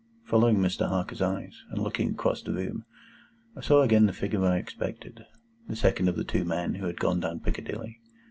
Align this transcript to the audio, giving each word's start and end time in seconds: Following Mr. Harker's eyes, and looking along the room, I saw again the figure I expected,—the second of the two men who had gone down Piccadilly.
Following 0.23 0.57
Mr. 0.57 0.89
Harker's 0.89 1.21
eyes, 1.21 1.61
and 1.69 1.79
looking 1.79 2.17
along 2.19 2.35
the 2.45 2.53
room, 2.53 2.85
I 3.55 3.61
saw 3.61 3.83
again 3.83 4.07
the 4.07 4.13
figure 4.13 4.43
I 4.43 4.57
expected,—the 4.57 5.75
second 5.75 6.07
of 6.09 6.15
the 6.15 6.23
two 6.23 6.43
men 6.43 6.73
who 6.73 6.87
had 6.87 6.99
gone 6.99 7.19
down 7.19 7.39
Piccadilly. 7.39 7.99